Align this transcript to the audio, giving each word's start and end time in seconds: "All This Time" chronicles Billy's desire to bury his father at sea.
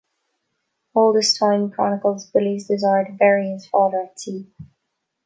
"All 0.95 1.13
This 1.13 1.37
Time" 1.37 1.69
chronicles 1.69 2.25
Billy's 2.25 2.67
desire 2.67 3.05
to 3.05 3.11
bury 3.11 3.51
his 3.51 3.67
father 3.67 4.01
at 4.01 4.19
sea. 4.19 4.49